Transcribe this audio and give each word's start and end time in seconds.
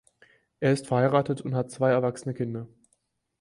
Er 0.59 0.73
ist 0.73 0.87
verheiratet 0.87 1.41
und 1.41 1.53
hat 1.53 1.69
zwei 1.69 1.91
erwachsene 1.91 2.33
Kinder. 2.33 2.67